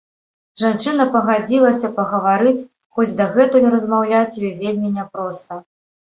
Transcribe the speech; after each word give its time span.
Жанчына 0.61 1.03
пагадзілася 1.15 1.91
пагаварыць, 1.99 2.63
хоць 2.97 3.07
дагэтуль 3.21 3.69
размаўляць 3.75 4.25
ёй 4.47 4.53
вельмі 4.65 4.89
няпроста. 4.99 5.63